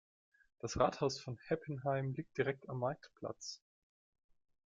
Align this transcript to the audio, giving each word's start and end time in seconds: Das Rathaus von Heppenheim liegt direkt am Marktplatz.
Das 0.57 0.79
Rathaus 0.79 1.19
von 1.19 1.37
Heppenheim 1.45 2.13
liegt 2.13 2.35
direkt 2.35 2.67
am 2.69 2.79
Marktplatz. 2.79 3.61